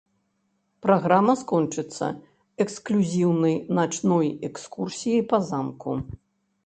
[0.85, 2.07] Праграма скончыцца
[2.65, 5.91] эксклюзіўнай начной экскурсіяй па замку.